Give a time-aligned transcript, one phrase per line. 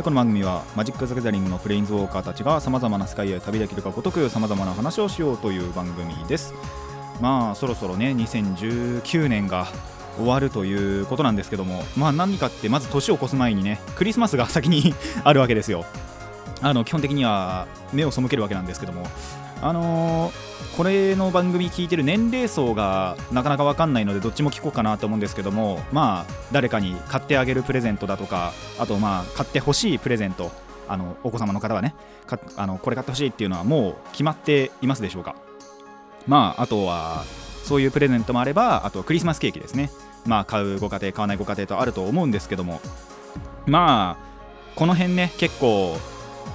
[0.00, 6.54] この番組はマジック・ザ・ギャザリングのプレインズウォーカーたちがさまざまな世界へ旅できるかごとくさまざまな話をしようという番組です。
[7.20, 9.68] まあそろそろね2019年が
[10.16, 14.94] 終わるということなんですけどもまあ何かってまず年を越す前にねクリスマスが先に
[15.24, 15.84] あるわけですよ。
[16.62, 19.06] あの基本的には目を背けるわけなんですけども
[19.62, 30.50] あのーこれの番組聞いてる年齢層がなかなか分かんないのでどっちも聞こうかなと思うんですけどもまあ誰かに買ってあげるプレゼントだとかあとまあ買ってほしいプレゼント。
[30.88, 31.94] あのお子様の方はね
[32.26, 35.36] かあのこれ買ってほしいっていうのはもう決まっていますでしょうか。
[36.26, 37.24] まああとは
[37.64, 39.90] そういうプレゼントもあればあとクリスマスケーキですね。
[40.26, 42.80] まあ買うご家庭買わないご家庭とあると思うんですけども。
[43.66, 44.24] まあ
[44.74, 45.98] この辺ね結構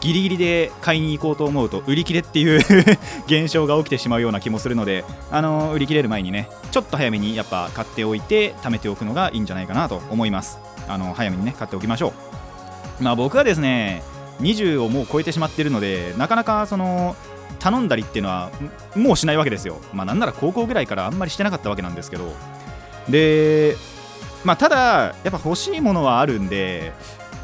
[0.02, 2.60] ギリギリで買いに行こうと思うと売り切れっていう
[3.26, 10.60] 現象が起きてしまうような気もするのであの売り切れる前にねちょっと早めにやっぱ買っておいて貯めておくのがいいんじゃないかなと思います。
[10.88, 12.14] あの早めにね買っておきましょ
[13.00, 13.04] う。
[13.04, 14.04] まあ僕はですね
[14.42, 17.16] 20をもう超えてしまっているのでなかなかその
[17.60, 18.52] 頼んだりっていうのは
[18.96, 19.78] もうしないわけですよ。
[19.94, 22.34] まあなんなら高校ぐらいからあんまりしてなかったわけなんですけど。
[23.10, 23.76] で
[24.44, 26.94] まあただやっぱ欲しいものはあるんで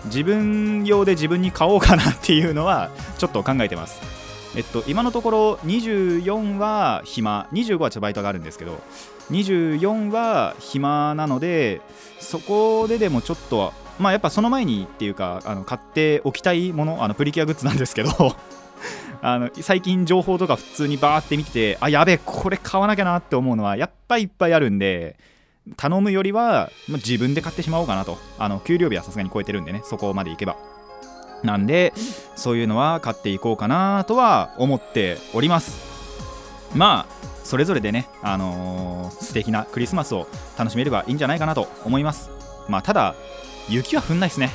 [0.06, 4.02] 自分用で自分に買おうかなっていうのはちょっと考えてます。
[4.56, 7.48] えっと今のところ24は暇。
[7.54, 8.82] 25はちょっとバイトがあるんですけど
[9.32, 11.82] 24は暇なので
[12.20, 18.10] そこででもちょっとまあやっぱその前にっていうかあの買っておきたいものあのプリキュアグッズなんですけど
[19.22, 25.16] あの最近情報とか普通にバーって見ててあやべえこれ買わなきゃなって思うのはやっぱいっぱいあるんで
[25.78, 28.18] 頼むよりはまあ自分で買ってしまおうかなと。
[28.38, 29.82] あの給料日はさすがに超えてるんでね。
[29.84, 30.58] そこまでいけば。
[31.44, 31.94] なんで
[32.36, 35.82] そういうのは買っていこうかなとは思っております。
[36.74, 42.30] まあそれぞれでね、あのー素敵なクリスマスを楽しめればいいんじゃないかなと思います。
[42.70, 43.16] まあただ
[43.70, 44.52] 雪は降んないですね。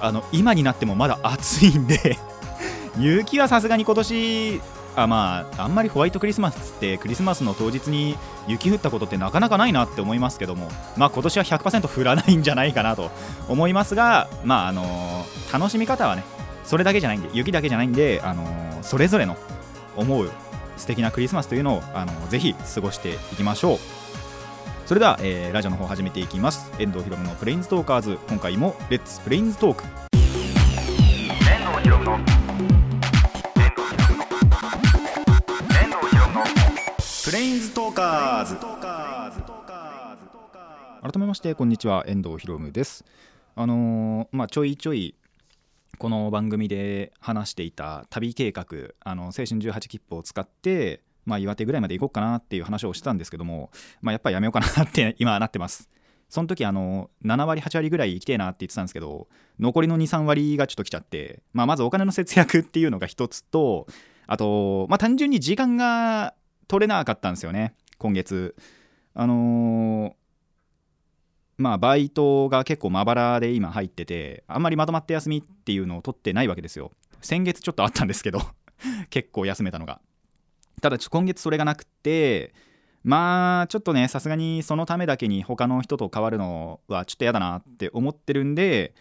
[0.00, 2.18] あの今になってもまだ暑いんで。
[2.98, 4.60] 雪はさすがに今年
[4.96, 8.16] あまああんまりホワイトクリスマスってクリスマスの当日に
[8.46, 13.10] 雪降ったことってなかなかないなって思いますけどもまあ今年は100%降らないんじゃないかなと
[13.48, 16.24] 思いますがまああのー楽しみ方はね
[16.64, 19.36] それだけじゃないんで雪だけじゃないんで、あのーそれぞれの
[19.96, 20.30] 思う
[20.76, 23.78] 素敵なクリスマスというのを、あのーぜひ過ごしていきましょう。
[24.86, 26.70] それでは、えーラジオの方始めていきます。
[26.78, 28.18] 遠藤ひろむのプレインズトーカーズ。
[28.28, 29.84] 今回もレッツプレインズトーク。
[30.12, 32.37] 遠藤ひろむの
[38.48, 38.56] ズ。
[41.02, 42.04] 改めましてこんにちは。
[42.06, 43.04] 遠藤ひろむです。
[43.54, 45.14] あのーまあちょいちょい
[45.98, 48.64] この番組で話していた旅計画
[49.00, 53.70] あの青春18切符を使ってまあ岩手ぐらいまで行こうかなっていう話をしてたんですけども
[54.00, 55.90] まあやっぱりやめようかなって 今なってます。
[56.30, 59.28] その時あの7割8割ぐらい行きてえなって言ってたんですけど
[59.60, 63.86] 残りの23割がちょっと来ちゃって、まあ、まずお金の節約っていうのが一つと
[64.26, 66.34] あと、まあ、単純に時間が
[66.66, 67.74] 取れなかったんですよね。
[67.98, 68.54] 今月。
[69.14, 70.12] あのー
[71.60, 76.92] まあバイトが結構まばらで今入っててあんまりまとまった休みっていうのを取ってないわけですよ。
[77.20, 78.40] 先月ちょっとあったんですけど
[79.10, 80.00] 結構休めたのが。
[80.80, 82.54] ただちょ今月それがなくて
[83.02, 88.94] まあちょっとねさすがにそのためだけに他の人と変わるのはちょっと嫌だなって思ってるんで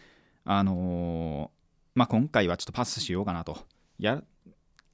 [0.44, 1.58] あのー
[1.94, 3.60] まあ今回はちょっとパスしようかなと。
[4.00, 4.24] や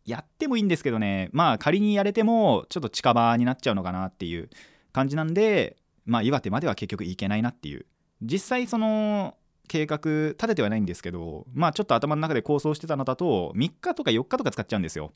[0.05, 1.29] やってもいいんですけどね。
[1.31, 4.49] まあ仮にやれてもちょっと近場になっちゃうのかなっていう
[4.91, 7.85] 感じなんでまあ岩手までは結局行けないなっていう。
[8.21, 9.35] 実際その
[9.67, 15.13] 計画立ててはないんですけどまあちょっと頭の中で構想してたのだと3日とか4日とか使っちゃうんですよ。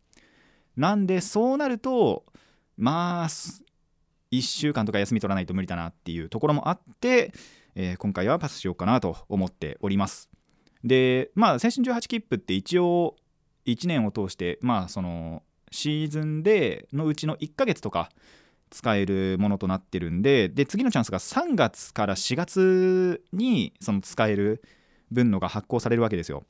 [0.75, 2.25] なんでそうなると
[2.78, 7.34] まあ1週間とか休み取らないと無理だなっていうところもあって、
[7.75, 10.30] えー今回はパスしようかなと思っております。
[10.84, 13.16] でまあ青春18切符って一応
[13.68, 18.10] 1年を通してまあそのシーズンでのうちの1ヶ月とか
[18.69, 24.62] 使えるものとなってるんでで次のチャンスが3月から4月にその使える
[25.12, 26.44] 分のが発行されるわけですよ。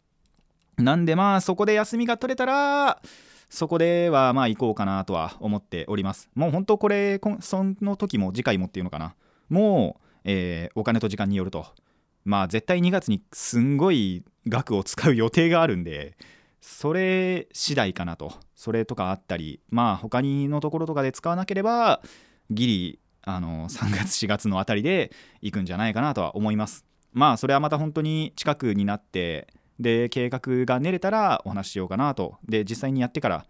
[0.78, 3.02] なんでまあそこで休みが取れたら
[3.50, 6.30] そこではまあ行こうかなとは思っております。
[6.36, 9.16] もう本当これその時も次回もっていうのかな。
[9.50, 11.68] もう、えーお金と時間によると。
[12.26, 16.18] まあ絶対2月にすんごい額を使う予定があるんで
[16.62, 18.34] それ次第かなと。
[18.56, 22.02] それとかあったりまあ他にのところとかで使わなければ
[22.50, 25.12] ギリあの3月4月のあたりで
[25.42, 26.86] 行くんじゃないかなとは思います。
[27.14, 29.48] まあそれはまた本当に近くになって
[29.80, 32.38] で計画が練れたらお話ししようかなと。
[32.48, 33.46] で実際にやってから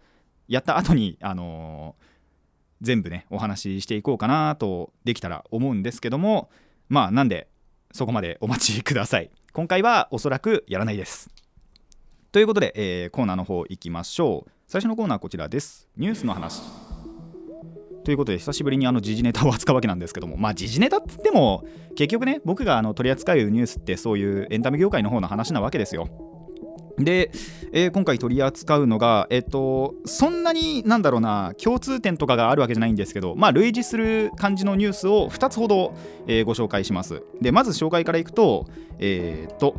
[0.46, 2.08] やった後にあのー
[2.80, 6.48] 全部ねお話ししていこうかなとできたら思うんですけども
[6.88, 7.48] まあなんで
[7.92, 9.30] そこまでお待ちください。
[9.52, 11.30] 今回はおそらくやらないです。
[12.30, 14.50] ということで、えーコーナーの方行きましょう。
[14.66, 15.88] 最初のコーナーはこちらです。
[15.96, 16.60] ニュースの話。
[18.04, 20.36] ということで久しぶりにあの時事ネタを扱うわけなんですけども。
[20.36, 21.64] まあ時事ネタって言っても
[21.96, 26.10] 結局ね僕があの取り扱うニュースってそういうエンタメ業界の方の話なわけですよ。
[26.98, 27.30] で、
[27.72, 35.94] えー今回取り扱うのが、えっと、そんなになんだろうな共通点とかがあるわけじゃないんですけど、まあ、類似する感じのニュースを2つほど、
[36.26, 37.22] えーご紹介します。
[37.40, 38.66] でまず紹介からいくと、
[38.98, 39.76] えっと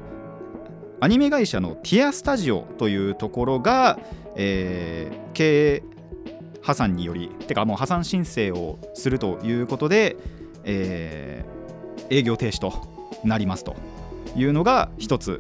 [1.01, 3.97] アニメ会社のティアスタジオというところが、
[4.35, 5.83] えー経営
[6.61, 10.17] 破産によりてかもう破産申請をするということで、
[10.65, 11.59] えー
[12.11, 12.73] 営業停止と
[13.23, 13.75] なりますと
[14.35, 15.39] いうのが一つ。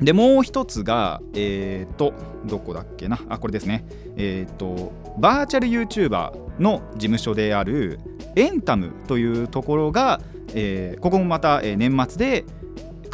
[0.00, 2.14] でもう一つがえっ、と
[2.46, 3.18] どこだっけな？
[3.28, 3.84] あこれですね。
[4.16, 8.00] えっ、とバーチャル YouTuber の事務所である
[8.34, 10.20] エンタムというところが、
[10.54, 12.44] えーここもまた、えー年末で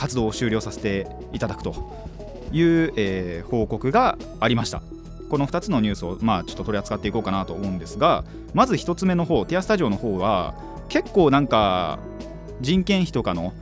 [0.00, 1.75] 活動を終了させていただくと
[2.52, 4.81] いう、えー報告がありました。
[5.29, 10.55] この2つのニュースを、まあ、ちょっと取り扱っていこうかなと思うんですがまず1つ目の方ティアスタジオの方は
[10.88, 12.00] 結構なんか
[12.61, 13.52] 人件費とかの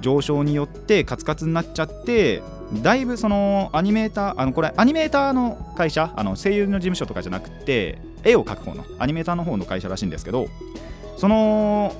[0.00, 2.42] 上昇によってカツカツになっちゃって
[2.82, 10.48] だいぶそのアニメーターあのこれアニメーターの会社あの声優の事務所とかじゃなくて絵を描く方のアニメーターの方の会社らしいんですけど
[11.18, 11.94] その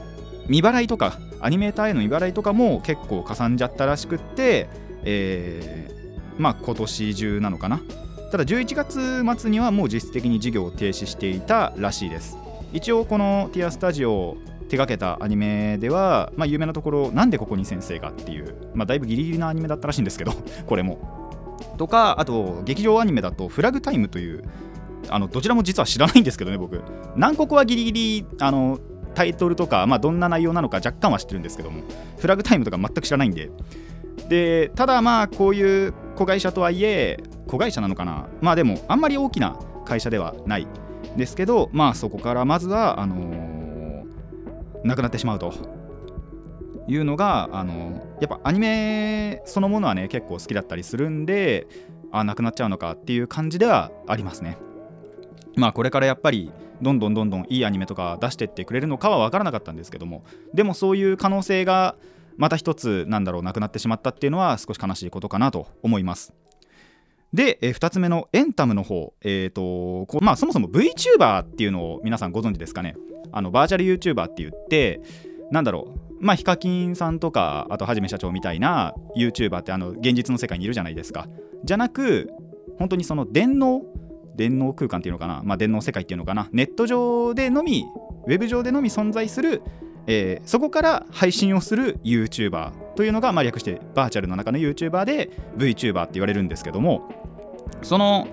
[0.48, 4.68] 未払いとかアニメーターへの未払いとかも結構かさんじゃったらしくって、
[5.04, 5.98] えー
[6.38, 7.82] まあ今年中なのかな。
[8.30, 12.38] ただ11月末にはもう実質的に事業を停止していたらしいです。
[12.72, 14.36] 一応このティアスタジオを
[14.68, 20.32] 手掛けたアニメでは、まあ、有名なところなんでここに先生がっていう、まあ、だいぶギリギリなアニメだったらしいんですけど
[20.66, 20.98] これも。
[21.76, 24.44] とかあと劇場アニメだとフラグタイムという
[25.08, 26.82] あのどちらも実は知らないんですけどね僕。
[27.16, 28.78] 南国はギリギリあの
[29.18, 31.82] タイトルとか、まあ、どんな内容なのか若干は知ってるんですけども
[32.18, 33.50] フラグタイムとか全く知らないんで。
[34.28, 37.18] でただまあこういう子会社とはいえ
[37.48, 38.28] 子会社なのかな？
[38.40, 40.68] まあでもあんまり大きな会社ではない。
[41.16, 44.06] ですけどまあそこからまずはあのー
[44.84, 45.52] なくなってしまうと。
[46.86, 51.66] いうのがあのやっぱアニメそのものはね結構好きだったりするんで
[52.12, 54.56] あなくなっちゃうのかっていう感じではありますね。
[55.56, 61.96] まあこれからやっぱりどんどんどんどんいいアニメとか出してってくれるのかは分からなかったんですけどもでもそういう可能性が
[62.36, 66.32] また一つなんだろうなくなってしまったっていうのは少し悲しいことかなと思います。
[67.34, 72.96] で、え2つ目のエンタムの方、えーとこまあ、そもそも VTuber っていうのを皆さんご存知ですかね？
[73.32, 75.02] あのバーチャル YouTuber って言って
[75.50, 81.26] なんだろうまあヒカキンさんとかあとはじめ社長みたいな YouTuber ってあの現実の世界にいるじゃないですか。
[81.64, 82.30] じゃなく
[82.78, 83.82] 本当にその電脳
[84.38, 86.48] 電脳空間っていうのかな、まあ、電脳世界っていうのかな？
[86.52, 87.84] ネット上でのみ
[88.26, 89.62] ウェブ上でのみ存在する、
[90.06, 97.10] えーそこから配信をする YouTuber というのが、まあ、略してバーチャルの中の YouTuber で VTuber って言われるんですけども
[97.82, 98.28] その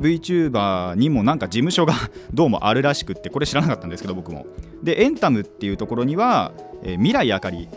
[0.00, 1.94] VTuber にもなんか事務所が
[2.32, 4.46] どうもあるらしくってこれ知らなかったんですけど僕も。
[4.82, 6.52] でエンタムっていうところには、
[6.84, 7.68] えー未来あかり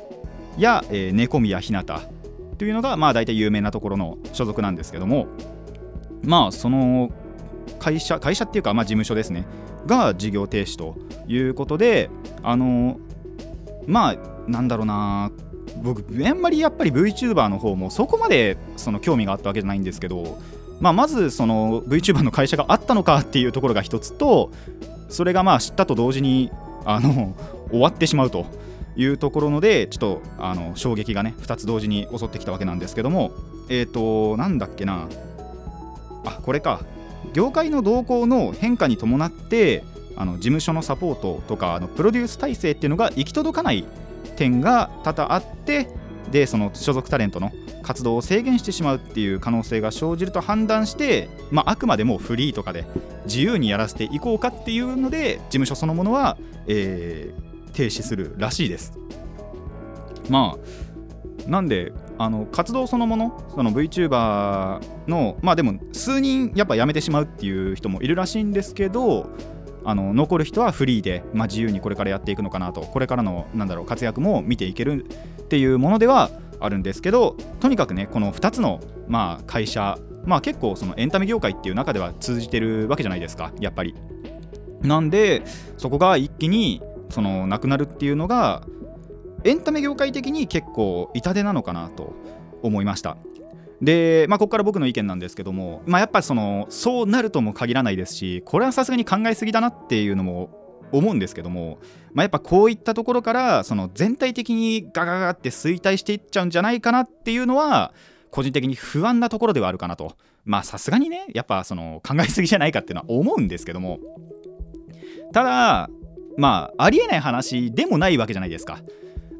[0.57, 2.01] や、えー、猫宮ひなた
[2.59, 5.27] というのがまあ大体有名なところの所属なんですけども
[6.23, 7.09] まあその
[7.79, 9.45] 会社会社っていうかまあ事務所ですね。
[9.85, 10.95] が事業停止と
[11.27, 12.09] いうことで
[12.43, 12.99] あの
[13.87, 15.31] まあなんだろうな。
[15.81, 20.37] 僕あんまりやっぱり VTuber の方もそこまでその興味があったわけじゃないんですけど、
[20.81, 24.51] まあ、まずその VTuber の会社があったのかっていうところが一つと
[25.09, 26.51] それがまあ知ったと同時に
[26.85, 27.35] あの
[27.69, 28.45] 終わってしまうと
[28.97, 33.31] いうところのでちょっとあの衝撃がね2つ同時に襲ってきたわけなんですけども
[33.69, 35.07] えっ、となんだっけな。
[36.25, 36.81] あこれか。
[37.33, 39.83] 業界の動向の変化に伴って
[40.15, 43.85] あの事務所のサポートとかあのプロデュース体制っていうのが行き届かない
[44.35, 45.87] 点が多々あって
[46.31, 47.51] でその所属タレントの
[47.81, 52.85] 活動を制限してしまうっていう可能性が生じると判断して、まあ、あくまでもフリーとかで
[53.25, 56.37] 自由にやらせていこうかっていうので事務所そのものは、
[56.67, 58.93] えー停止するらしいです。
[60.29, 60.55] ま
[61.47, 61.91] あなんで
[62.23, 69.31] あの活動そのものその VTuber のまあでも数人やっぱ辞めてしまうっていう人もいるらしいんですけど
[69.83, 83.95] あの残る人はフリーで、まあ、自由にこれからやっていくのかなとこれからのなんだろう活躍も見ていけるっていうものではあるんですけどとにかくねこの2つの、まあ、会社まあ結構そのエンタメ業界っていう中では通じてるわけじゃないですかやっぱり。
[84.83, 85.43] なんで
[85.77, 88.63] そこが一気にそのなくなるっていうのが
[89.43, 92.13] エンタメ業界的に結構痛手なのかなと
[92.61, 93.17] 思いました。
[93.81, 101.79] で、まあ、ここから僕の意見なんですけども、まあ、やっぱそのそうなるとも限らないですしこれはさすがに考えすぎだなっていうのも思うんですけども、
[102.13, 107.93] まあ、やっぱこういったところからその全体的にガガガって衰退していっちゃうんじゃないかなっていうのは
[108.29, 110.15] 個人的に不安なところではあるかなと。
[110.43, 113.99] まあさすがにねやっぱその考えすぎじゃないかっていうのは思うんですけども。
[115.33, 115.89] ただ
[116.37, 118.79] まあありえない話でもないわけじゃないですか。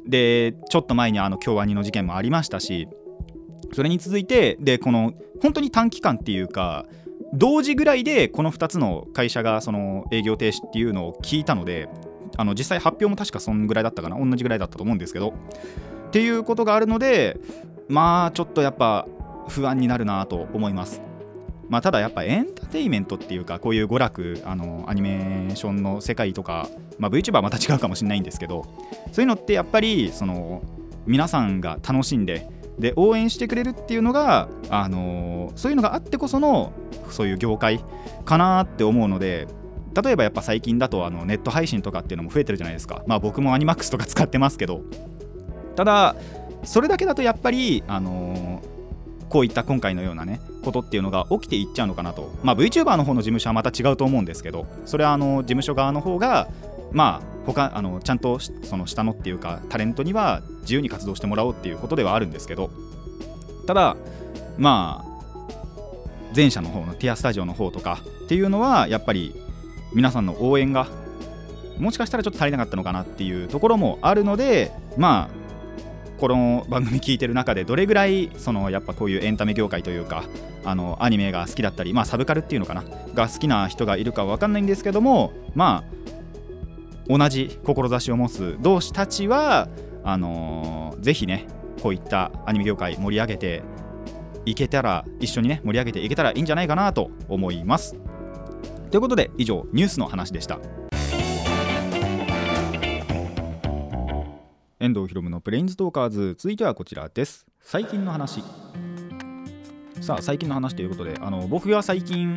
[0.06, 2.88] でちょっと前にあの京アニの事件もありましたし
[3.72, 6.86] それに続いてでこの本当に短期間っていうか
[7.34, 11.88] 同時ぐらいでこの2つの会社がその営業停止っていうのを聞いたので
[12.36, 15.34] あの実際発表も確かそんぐらいだったかな同じぐらいだったと思うんですけど
[16.08, 17.38] っていうことがあるので
[17.88, 19.06] まあちょっとやっぱ
[19.48, 21.02] 不安になるなと思います。
[21.72, 28.66] まあただやっぱエンターテインメントっていうかこういう娯楽あのアニメーションの世界とか、まあ、VTuber はまた違うかもしれないんですけど
[29.10, 30.62] そういうのってやっぱりその
[31.06, 32.46] 皆さんが楽しんで
[32.78, 36.72] で応援してくれるっていうのが、あのそういうのがあってこその
[37.10, 37.82] そういう業界
[38.24, 39.46] かなって思うので
[40.02, 43.02] 例えばやっぱ最近だとあのネット配信とかっていうのも増えてるじゃないですか。
[43.06, 44.82] まあ僕もアニマックスとか使ってますけど。
[45.76, 46.16] ただ
[46.64, 48.60] それだけだとやっぱり、あの
[49.30, 52.32] こういった今回のようなねことっていうのが起きていっちゃうのかなと。
[52.42, 56.48] まあ VTuber の方の事務所はまた違うと思うんですけどそれはあの事務所側の方が
[56.92, 62.70] まあ他あのちゃんとその下のっていうかタレントには自由に活動してもらおうっていうことではあるんですけど
[63.66, 63.96] ただ
[64.58, 65.12] まあ
[66.34, 69.34] 前者の方のティアスタジオの方とかっていうのはやっぱり
[69.92, 70.86] 皆さんの応援が
[71.78, 75.41] もしかしたらちょっと足りなかったのかなっていうところもあるのでまあ
[76.22, 80.22] この番組聞いてる中でどれぐらいそのやっぱこういうエンタメ業界というか
[80.64, 82.84] あのアニメが好きだったりまあサブカルっていうのかな？
[83.12, 89.68] が好きな人がいるかわかんないんですけどもまあ同じ志を持つ同志たちは
[90.04, 91.48] あのーぜひね
[91.82, 93.64] こういったアニメ業界盛り上げて
[94.44, 97.96] いけたら一緒にね盛り上げていけたらいいんじゃないかなと思います。
[98.92, 100.60] ということで以上ニュースの話でした。
[104.82, 106.34] 遠藤ひろむのプレインズトーカーズ。
[106.36, 107.46] 続いてはこちらです。
[107.60, 108.42] 最近の話。
[110.00, 112.36] さあ最近の話ということであの僕が最近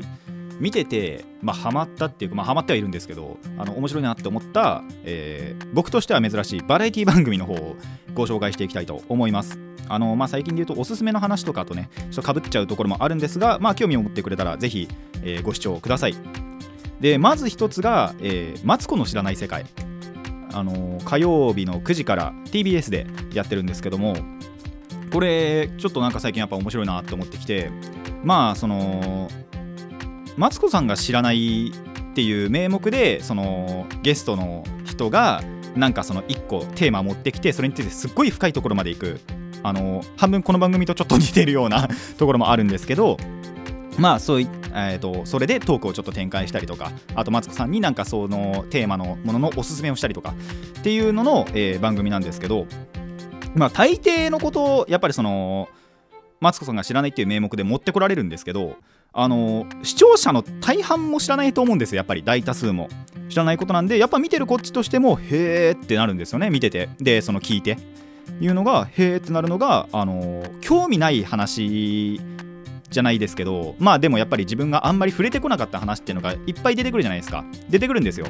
[0.60, 7.76] 見てて、まあ、ハマったっていうか、まあ、ハマってはいるんですけどあの面白いなって思った、えー僕としては珍しいバラエティ番組の方を
[8.14, 9.60] ご紹介していきたいと思います。
[9.90, 14.88] あの、まあ、最近で言うとおすすめの話とかとねちょっとかぶっちゃうところもあるんですが、まあ、興味を持ってくれたらぜひ、
[15.24, 16.16] えーご視聴ください。
[17.00, 19.66] でまず一つが、えーマツコの知らない世界」
[20.56, 24.16] あの火曜日の9時から TBS でやってるんですけども
[25.12, 27.70] これちょっとなんか最近やっぱ面白いなって思ってきて
[28.24, 29.30] まあその
[30.38, 35.44] マツコさんが知らないっていう名目でそのゲストの人が
[35.76, 39.20] なんかその1個テーマ持ってきてそれについてすっごい深いところまで行く。
[39.64, 43.18] あの半分この番組とちょっと似てるような ところもあるんですけど
[43.98, 44.48] まあそうい
[44.78, 50.34] えー、とそれでトークをちょっと展開したりとかあとマツコさんになんかそのテーマのもののおすすめをしたりとか
[50.80, 52.68] っていうのの、えー番組なんですけど
[53.56, 55.70] まあ大抵のことをやっぱりその
[56.42, 58.76] マツコさんが知らないっていう名目で持ってこられるんですけど
[59.14, 62.90] あの視聴者の大半も知らないと思うんですよやっぱり大多数も。
[63.28, 66.90] 知らないことなんでやっぱ見てるこっちとしてもへーってなるんですよね見てて。
[67.00, 67.78] でその聞いて。
[68.42, 72.20] いうのがへーってなるのがあの興味ない話
[72.96, 77.46] じゃないですけどまあでもやっぱり自分があんまり触れてこなかった話っていうのがいっぱい出てくるじゃないですか。
[77.70, 78.28] 出てくるんですよ。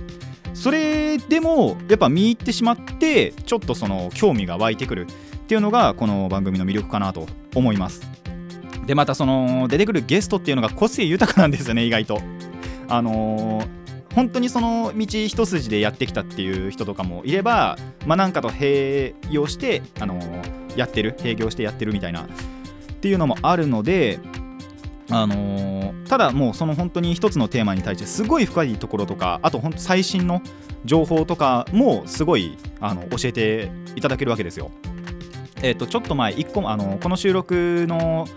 [0.53, 8.01] それでもやっぱ見入ってしまってちょっとその興味が湧いてくるっていうのがこの番組の魅力かなと思います。
[8.85, 12.19] でまたその出てくるゲストっていうのが個性豊かなんですよね意外と。
[12.87, 22.27] あのー本当にその道一筋でやってきたっていう人とかもいればまあなんかと併用してあのーやってる併業してやってるみたいなっ
[23.01, 24.19] ていうのもあるので
[25.09, 30.41] あのーただもうその本当に一つのテーマに対してすごい深いところとかあと本当最新の
[30.85, 34.69] 情報とかもすごいあの教えていただけるわけですよ。
[35.63, 38.27] えっとちょっと前1個あのこの収録の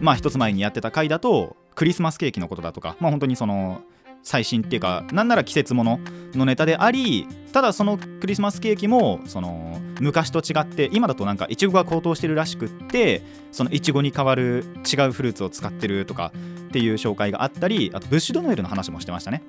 [0.00, 3.82] まあ一つ前にやってた回だとクリスマスケーキのことだとかまあ本当にその
[4.22, 6.00] 最新っていうかなんなら季節もの
[6.34, 16.32] のネタでありただそのクリスマスケーキもその昔と違って今だとなんかイチゴが高騰してるらしくってそのイチゴに代わる違うフルーツを使ってるとか
[16.68, 19.42] っていう紹介があったりあとブッシュドノエルの話もしてましたね。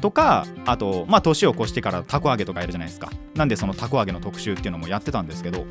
[0.00, 3.10] とかあとまあ年を越してからたこ揚げとかやるじゃないですか。
[3.34, 5.64] なんでそのたこ揚げの特集っていうのもやってたんですけど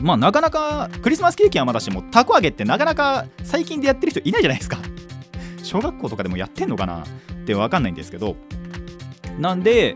[0.00, 4.78] まあなかなかクリスマスケーキはまだしもたこ揚げってなかなか最近でやってる人いないじゃないですか。
[5.62, 7.04] 小学校とかでもやってんのかな。
[7.42, 8.36] って分かんないんですけど
[9.38, 9.94] なんで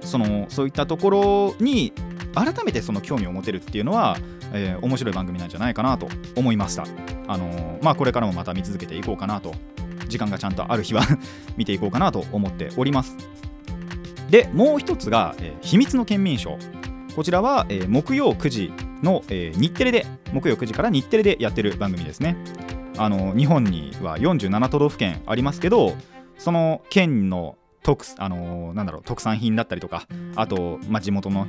[0.00, 1.92] そのそういったところに
[2.34, 4.16] 改めてその興味を持てるっていうのは、
[4.52, 6.84] えー面白い番組なんじゃないかなと思いました。
[7.26, 9.54] あのーまあこれからもまた見続けていこうかなと
[10.08, 11.02] 時間がちゃんとある日は
[11.56, 13.16] 見ていこうかなと思っております。
[14.30, 16.58] でもう一つが、えー秘密の県民賞。
[17.16, 22.36] こちらは、えー木曜9時の、えー日テレで木曜9時から日テレでやってる番組ですね。
[22.96, 25.94] あの日本には47都道府県ありますけど
[26.38, 31.46] その県の特,、あのなんだろう特産品だったりとかあと、まあ、地元の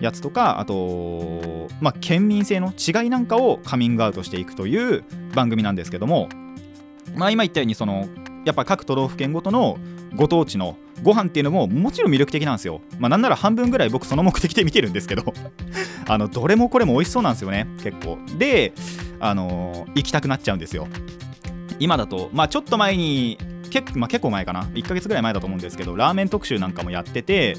[0.00, 6.28] やつとかあと、まあ、県民性の違いなんかをカミングアウトしていくという番組なんですけども、
[7.14, 8.06] まあ、今言ったようにその
[8.44, 9.78] やっぱ各都道府県ごとの
[10.14, 12.80] ご当地のご飯っていうのももちろん魅力的なんですよ。
[12.98, 15.24] まあ、なんなら半分ぐらい僕その目的で見てるんですけど
[16.06, 18.18] あのどれもこれも美味しそうなんですよね結構。
[18.38, 18.72] で、
[19.20, 20.86] あのー行きたくなっちゃうんですよ。
[21.78, 23.38] 今だと、まあ、ちょっと前に
[23.70, 27.56] 結,、まあ、結構前かな？1ヶ月ぐらい前だと思うんですけどラーメン特集なんかもやってて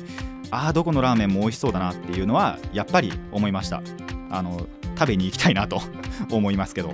[0.52, 3.82] ああどこのラーメンも美味しそうだなっていうのはやっぱり思いました。
[4.30, 4.68] あの
[4.98, 5.82] 食べに行きたいなと
[6.32, 6.94] 思いますけど。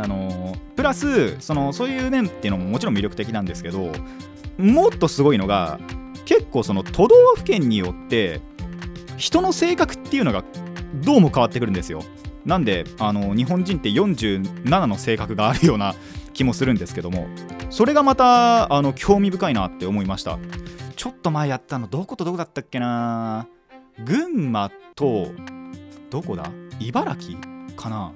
[0.00, 3.92] あのプラスそのそういう面っていうのももちろん魅力的なんですけど
[4.56, 5.80] もっとすごいのが
[6.24, 8.40] 結構その都道府県によって
[9.16, 10.44] 人の性格っていうのが
[11.02, 12.04] どうも変わってくるんですよ。
[12.48, 15.94] なんであの日本人って47の性格があるような
[16.32, 17.28] 気もするんですけども
[17.68, 20.38] それがまたあの興味深いなって思いました。
[20.96, 23.46] ちょっと前やったのどことどこだったっけな？
[24.04, 25.28] 群馬と
[26.08, 26.50] どこだ？
[26.80, 27.38] 茨城
[27.76, 28.12] かな？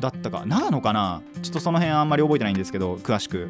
[0.00, 0.42] だったか？
[0.44, 1.22] 長野かな？
[1.40, 3.48] ちょっとその辺あんまり覚えてないんですけど詳しく。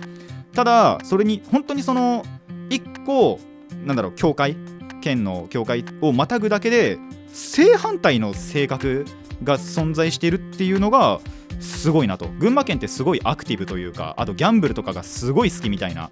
[0.53, 2.25] ただそれに本当にその
[2.69, 3.41] 1個
[3.87, 4.57] なんだろう境界
[5.00, 6.99] 県の境界をまたぐだけで
[7.33, 9.07] 正反対の性格
[9.43, 11.21] が存在しているっていうのが
[11.61, 12.29] すごいなと。
[12.39, 16.11] 群馬県ってすごいアクティブというかあとギャンブルとかがすごい好きみたいな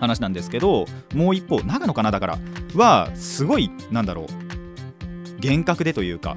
[0.00, 2.38] 話なんですけどもう一方長野かなだから
[2.74, 6.36] はすごいなんだろう厳格でというか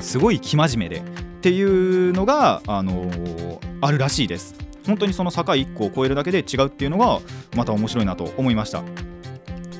[0.00, 1.02] すごい生真面目で
[1.38, 4.56] っていうのが、あのーあるらしいです。
[4.84, 7.20] 本当にその境1個を越えるだけで違うっていうのが
[7.54, 8.82] また面白いなと思いました。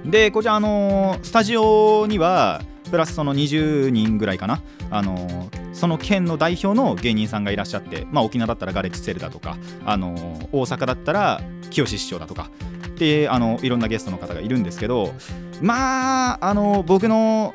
[0.05, 4.63] でこちらあのースタジオにはプラスその20人ぐらいかな。
[4.91, 12.51] あのーその県の代表の芸人さんがいらっしゃって、まあ、沖縄だったらガレッジセルだとか、あのー大阪だったら清志師匠だとか。
[12.99, 15.15] であのいろんなゲストの方がいるんですけど
[15.63, 17.55] まああの僕の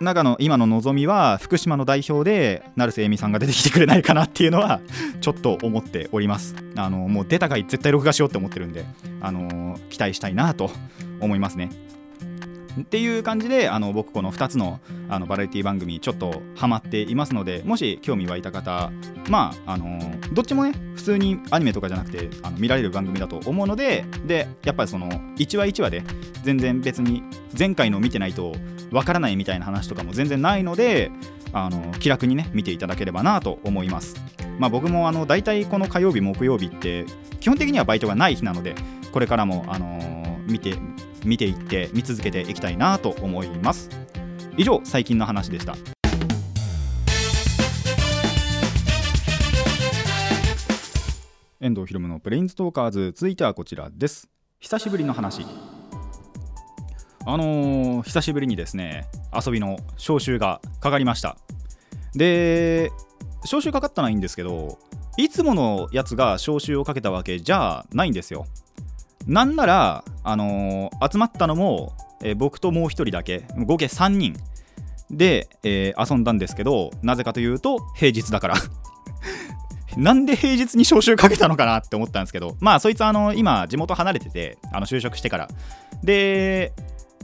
[0.00, 4.80] 中の今の望みは福島の代表で成瀬恵美さんが出てきてくれないかなっていうのは
[5.20, 6.54] ちょっと思っております。
[6.76, 8.84] あのもう出た回絶対録画しようって思ってるんで
[9.20, 10.70] あの期待したいなと
[11.20, 11.70] 思いますね。
[12.80, 18.90] っていう感じであの僕この2つのあのバラエティ番組ちょっとハマっていますのでもし興味湧いた方
[19.28, 19.98] まああの
[20.32, 26.02] どっちもね普通にアニメとかじゃなくてあの見られる番組だと思うのででやっぱりその1話1話で
[26.42, 27.22] 全然別に
[27.56, 28.54] 前回の見てないと
[28.90, 31.10] わからないみたいな話とかも全然ないので
[31.52, 34.16] あの気楽にね見ていただければなと思います。
[34.58, 37.06] まあ僕もあの大体この火曜日木曜日って
[37.40, 38.74] 基本的にはバイトがない日なので
[39.12, 40.76] これからもあの見て
[41.24, 43.88] 見ていって見続けていきたいなと思います。
[44.56, 45.74] 以上最近の話でした。
[51.60, 53.12] 遠藤ひろむのプレインズトーカーズ。
[53.16, 54.28] 続いてはこちらです。
[54.60, 55.46] 久しぶりの話。
[57.26, 61.38] あのー久しぶりにですね遊びの招集がかかりました。
[62.14, 62.90] で
[63.44, 64.78] 招集かかったのはいいんですけど
[65.16, 68.46] いつものやつが招集をかけたわけじゃないんですよ。
[69.26, 74.34] なんなら、あのー集まったのも、えー僕ともう1人だけ合計3人。
[75.10, 78.54] で、えー遊んだんですけどなぜかというと平日だから。
[79.96, 85.48] なんで平日に招集かけたのかなって思ったんですけどまあそいつあの今地元離れててあの就職してから。
[86.02, 86.72] で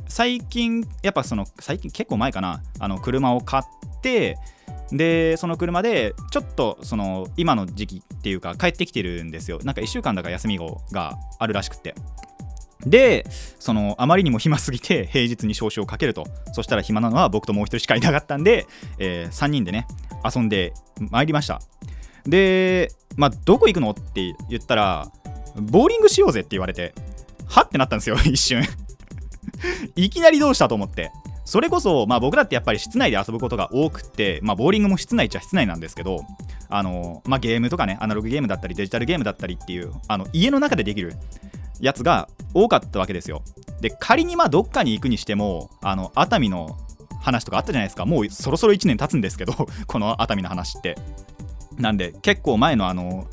[0.07, 2.63] 最近やっぱその最近結構前かな。
[2.79, 3.65] あの車を買っ
[4.03, 4.39] て
[4.93, 9.59] でその車でちょっとその今の時期っていうか帰ってきてるんですよ。
[9.63, 10.59] なんか1週間だから休み
[10.93, 11.95] があるらしくて。
[12.87, 13.27] で
[13.59, 16.27] そのあまりにも暇すぎて平日に招集をかけると。
[16.53, 18.67] そしたら暇なのは僕ともう一人しかいなかったんで、
[18.99, 19.87] え3人でね
[20.25, 21.61] 遊んでまいりました。
[22.27, 25.13] でまあどこ行くのって言ったら
[25.57, 26.95] ボーリングしようぜって言われて
[27.47, 28.63] はってなったんですよ一瞬。
[29.95, 31.13] いきなりどうしたと思って。
[31.51, 36.25] それこそ、まあ、僕だってやっぱり室内で遊ぶことが多くて、まあ、ボーリングも室内っちゃ室内なんですけど
[36.69, 41.15] あの、まあ、ゲームとかねアナログゲームだったりデジタルゲームだったりっていうあの家の中でできる
[41.81, 43.43] やつが多かったわけですよ。
[43.81, 46.79] で仮にまあどっかに行くにしてもあの熱海の
[47.21, 48.07] 話とかあったじゃないですか。
[48.07, 49.53] もうそろそろ1年経つんですけど
[49.89, 50.97] この熱海の話って。
[51.79, 53.27] なんで結構前のあの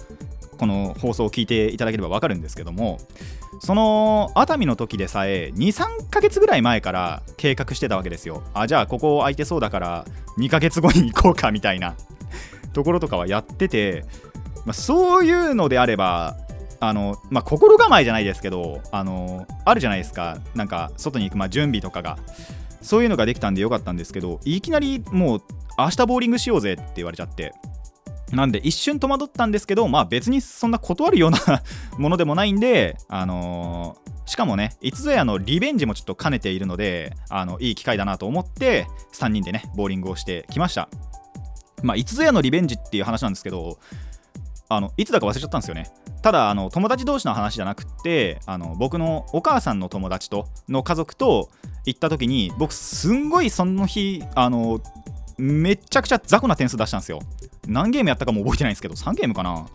[0.58, 2.98] この放送を聞いていただければ分かるんですけども
[3.60, 8.44] その熱海の時でさえ23ヶ月ぐらい前から計画してたわけですよ。
[8.54, 10.06] あじゃあここ空いてそうだから
[10.38, 11.96] 2ヶ月後に行こうかみたいな。
[12.74, 14.06] ところとかはやってて、
[14.66, 16.38] まあ、そういうのであれば
[16.80, 20.38] あの、まあ、心構えじゃないですけどあのあるじゃないですか。
[20.54, 22.18] なんか外に行く、まあ、準備とかが。
[22.82, 25.42] そういうのができたんでよかったんですけどいきなりもう
[25.78, 27.54] 明日ボーリングしようぜって言われちゃって。
[28.32, 31.40] なんで一瞬戸惑ったんですけどまあ別にそんな断るような
[31.98, 40.90] ものでもないんであのー、しかもねいつぞやのリベンジもちょっと兼ねているのであのいい機会だなと思って3人でねボーリングをしてきました。
[41.84, 43.78] まあいつぞやのリベンジっていう話なんですけど
[44.70, 45.90] あのいつだか忘れちゃったんですよね。
[46.22, 51.50] ただあの友達同士の話じゃなくってあの僕のお母さんの友達との家族と
[51.86, 54.82] 行った時に僕すんごいその日あの
[55.38, 57.20] めちゃくちゃ雑魚な点数出したんですよ。
[57.68, 59.68] 何ゲームやったかも覚えてないんですけど3ゲームかな。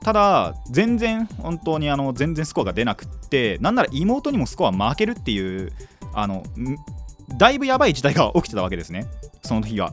[0.00, 5.72] ただ全然本当にあの全然スコアが出なくってなんなら妹にもスコア負けるっていう
[6.14, 6.44] あの
[7.36, 9.06] だいぶやばい事態が起きてたわけですね。
[9.42, 9.92] その日は。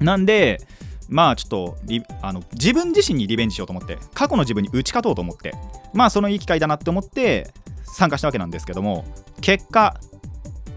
[0.00, 0.60] なんで
[1.08, 1.76] まあちょっと
[2.22, 5.54] あの自分自身にリベンジしようと思って過去の自分に打ち勝とうと思って
[5.92, 7.52] まあそのいい機会だなって思って
[7.84, 9.04] 参加したわけなんですけども
[9.40, 10.00] 結果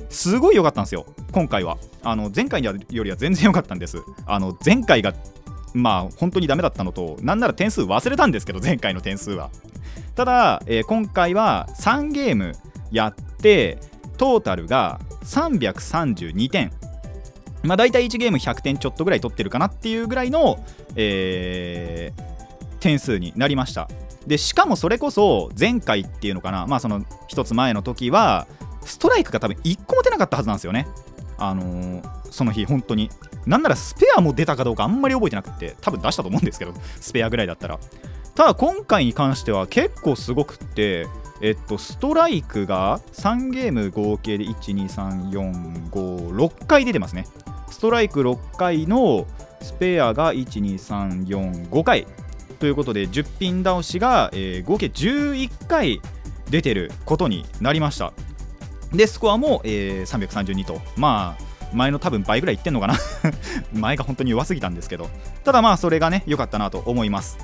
[0.10, 1.06] すごい良かったんですよ。
[1.32, 1.78] 今回は。
[2.04, 3.98] あの前回よりは全然良かったんです。
[4.26, 5.14] あの前回が
[5.74, 9.50] まあ本当にダメだったのとなんなら点数忘れたんですけど前回の点数は。
[10.16, 12.54] ただ、えー、今回は3ゲーム
[12.92, 13.80] やって
[14.18, 16.72] トータルが332点。
[17.64, 20.64] まあ、大体1ゲーム100点ちょっとぐらい取ってるかなっていうぐらいの、
[20.98, 23.90] えー、点数になりました。
[24.28, 26.68] でしかもそれこそ前回っていうのかな。
[26.68, 28.48] まあその1つ前の時は
[28.86, 30.88] ストライクが多分1個も出なかったはずなんですよね。
[31.38, 33.10] あのー、その日本当に
[33.46, 37.80] なんならスペアも出たかどうかあんまり覚えてなくて多分出したと思うんですけどスペアぐらいだったら。
[38.36, 41.06] ただ今回に関しては結構すごくって
[41.44, 47.28] えっと、ストライクが3ゲーム合計で12345回出てますね。
[47.70, 49.28] ストライク6回の
[49.62, 52.08] スペアが12345回
[52.60, 56.00] ということで10ピン倒しが、えー、合計11回
[56.50, 58.14] 出てることになりました。
[58.94, 60.82] でスコアも、えー、332と。
[60.96, 62.96] まあ前の多分倍ぐらいいってんのかな。
[63.74, 65.10] 前が本当に弱すぎたんですけど。
[65.44, 67.38] ただまあそれがね良かったなと思います。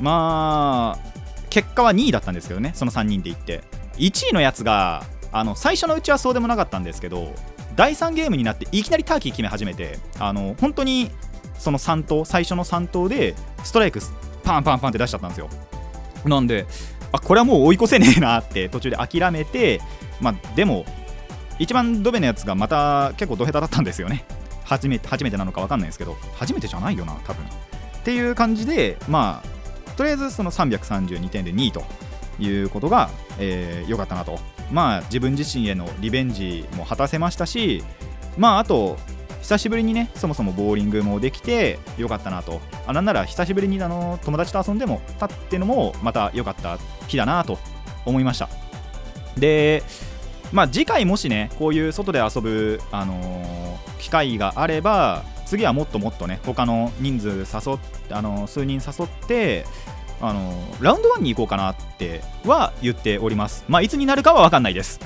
[0.00, 1.16] まあ
[1.48, 3.62] 結果は2位だったんですけどねその3人で行って。
[3.98, 7.34] 1位のやつがあの最初のうちはそうでもなかったんですけど
[7.76, 11.10] 第3ゲームになっていきなりターキー決め始めてあの本当に
[11.58, 13.34] その3投最初の3投で
[13.64, 14.00] ストライク
[14.44, 15.48] パンパンパンって出しちゃったんですよ。
[16.24, 16.66] なんで
[17.12, 19.80] あこれはもう追い越せねえなって途中で諦めて
[20.20, 20.84] まあでも
[21.58, 24.24] 一番ドベのやつがまた結構ドヘタだったんですよね。
[24.64, 26.16] 初めて初めてなのか分かんないですけど。
[26.34, 27.44] 初めてじゃないよな多分。
[27.44, 27.48] っ
[28.04, 31.84] ていう感じでまあとりあえずその332点で2位と
[32.38, 34.38] いうことが良、えー、かったなと。
[34.70, 37.84] まあ自分自身へのリベンジも果たせましたし
[38.36, 38.96] まああと
[39.40, 42.60] 久しぶりにねそもそもボーリングもできてよかったなと。
[42.86, 47.58] あなんなら久しぶりにあの友達と遊んでもたってのもまた良かった日だなと
[48.04, 48.65] 思いました。
[49.36, 49.82] で
[50.52, 57.78] まあ次回もしねこういう外で遊ぶ、あのー、機会があれば次はもっともっとね他の人数誘っ
[58.10, 59.64] あの数人誘って
[60.20, 63.64] あのラウンド1に行こうかなっては言っております。
[63.68, 65.00] まあいつになるかは分かんないです。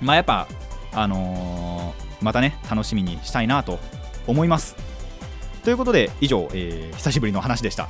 [0.00, 0.46] まあやっぱ
[0.92, 3.78] あの、またね楽しみにしたいなと
[4.26, 4.76] 思います。
[5.62, 7.88] ということで以上、え、久しぶりの話でした。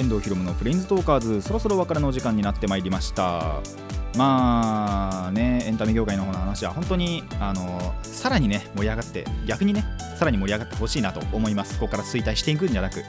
[0.00, 3.60] 遠藤ひろむのプレインズトーカーズそろそろお別れのお時間になってまいりました。
[4.16, 9.84] まあねエンタメ業界の方の話は本当にあのさらにね盛り上がって逆にね
[10.16, 11.78] さらに盛り上がってほしいなと思います。
[11.78, 13.02] ここから衰退していくんじゃなく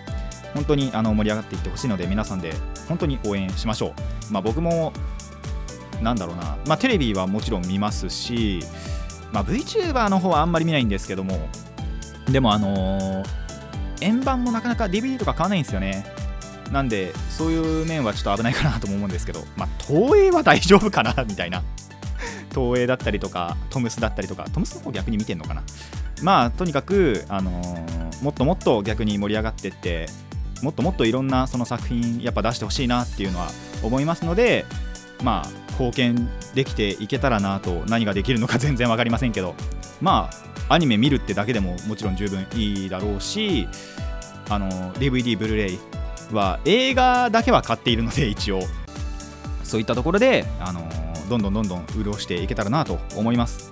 [0.54, 2.54] 本当にあの盛り上がっていってほしいので皆さんで
[2.90, 3.94] 本当に応援しましょ
[4.30, 4.34] う。
[4.34, 4.92] まあ僕も
[6.02, 6.58] なんだろうな。
[6.68, 8.60] まあテレビはもちろん見ますし
[9.32, 11.48] まあ VTuber の方はあんまり見ないんですけども
[12.30, 13.26] でもあのー、
[14.02, 16.20] 円盤もなかなか DVD とか買わないんですよね。
[16.72, 21.64] なんでそういう面はちょっと危ないかなとも思うんですけどまあ東映は大丈夫かなみたいな。
[22.54, 25.64] 東映だったりとかトムスだったりとかトムスの方逆に見てんのかな。
[26.22, 30.08] まあとにかく、あのー、もっともっと逆に盛り上がってって
[30.62, 33.48] もっともっといろんなその作品やっぱ出してほしいなっていうのは
[33.84, 34.66] 思いますので
[35.24, 39.56] まあ貢献できていけたらなと何ができるのか 全然分かりませんけど
[40.00, 40.30] ま
[40.68, 43.68] あアニメ見るってだけでももちろん十分いいだろうし
[44.50, 45.80] あの DVD ブルーレイ
[46.36, 48.62] は映画だけは買っているので一応。
[49.64, 50.82] そういったところで、あの
[51.30, 53.72] どんどんどんどん潤していけたらなと思います。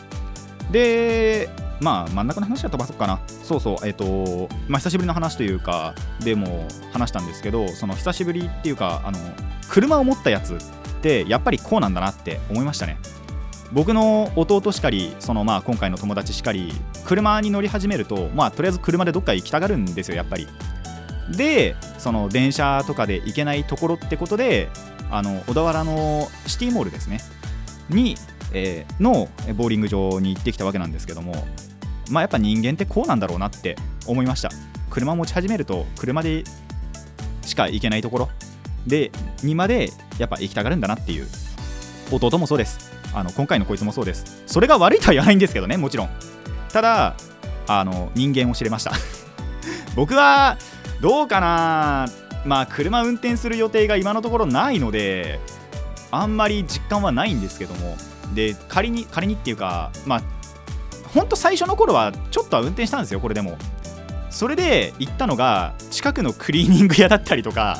[0.72, 1.50] で
[1.82, 3.19] まあ真ん中の話は飛ばそうかな。
[3.28, 9.17] そうそうえっ、とまあ久しぶりの話というかでも話したんですけどその久しぶりっていうかあの
[9.69, 10.58] 車を持ったやつっ
[11.02, 12.98] てやっぱりこうなんだなって思いましたね。
[13.72, 16.74] 僕の弟しかりそのまあ今回の友達しかり
[17.06, 20.48] 車に乗り始めるとまあとりあえず車でどっか行きたがるんですよやっぱり。
[21.32, 24.70] でその電車とかで行けないところってことで
[25.12, 27.20] あの小田原のシティモールですね。
[27.89, 28.15] に、
[28.54, 31.48] えーのボーリング場に行ってきたわけなんですけども
[32.10, 34.50] まあやっぱ人間ってこうなんだろうなって思いました。
[34.89, 36.44] 車持ち始めると車で
[37.44, 38.30] しか行けないところ。
[38.88, 39.12] で
[39.44, 41.28] にまでやっぱ行きたがるんだなっていう。
[42.12, 42.92] 弟もそうです。
[43.13, 44.44] あの今回のこいつもそうです。
[44.48, 46.10] それが悪いとは言わないんですけどねもちろん。
[46.72, 47.15] ただ
[47.68, 48.92] あの人間を知れました。
[49.96, 50.58] 僕は
[51.01, 52.07] どうかな。
[52.45, 55.39] まあ車運転する予定が今のところないので
[56.12, 57.97] あんまり実感はないんですけども。
[58.33, 60.21] で仮に仮にっていうかまあ
[61.13, 63.57] ほんと最初の頃はちょっとは運転したんですよこれでも。
[64.29, 67.77] それで行ったのが近くのクリーニング屋だったりとか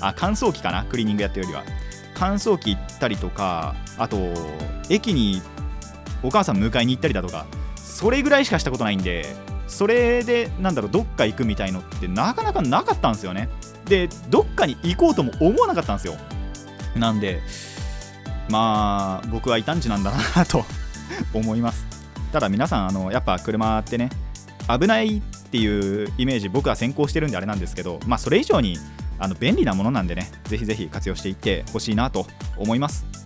[0.00, 1.82] あ乾燥機かなクリーニング屋っていうよりは。
[2.14, 4.16] 乾燥機行ったりとかあと
[4.88, 5.42] 駅に
[6.22, 9.34] お母さん迎えに行ったりだとかそれぐらいしかしたことないんで
[9.66, 13.48] それでなんだろうどっか行くみたいのってなかなかなかったんですよね。
[13.86, 16.14] でどっかに行こうとも思わなかったんですよ。
[16.96, 17.40] なんで
[18.48, 20.64] まあ僕は異端児なんだなと
[21.32, 21.86] 思います。
[22.32, 24.10] ただ皆さんあのやっぱ車ってね
[24.68, 25.20] 危ないっ
[25.50, 28.78] ていうイメージ僕は先行してるんであれなんですけどまあそれ以上に
[29.18, 33.21] あの便利なものなんでねぜひぜひ活用していってほしいなと思います。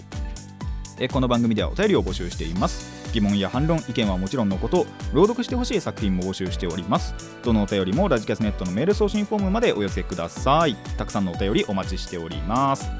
[0.96, 1.02] す。
[1.02, 2.94] えこの番組ではお便りを募集しています。
[3.12, 7.14] 疑問や反論意見はもちろんのこと朗読してほしい作品も募集しております。
[7.42, 10.76] どのお便りもラジキャスネットのメール送信フォームまでお寄せください。
[10.96, 12.90] たくさんのお便りお待ちしております。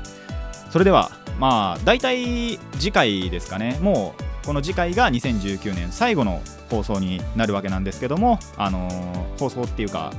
[0.71, 3.79] それではまあ大体次回ですかね。
[3.81, 10.13] もうこの次回が2019年最後の放送になるわけなんですけどもあのー放送っていうか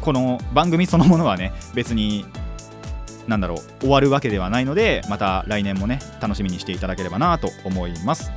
[0.00, 2.24] この番組そのものはね別に
[3.26, 8.30] なんだろう終わるわけではないのでまた来年もね楽しみにしていただければなと思います。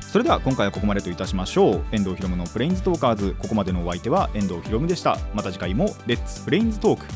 [0.00, 1.84] それでは今回はここまでといたしましょう。
[1.92, 5.18] 遠藤ひろむのプレインズトーカーズここまでのお相手は遠藤ひろむでした。
[5.34, 7.06] また次回もレッツプレインズトーク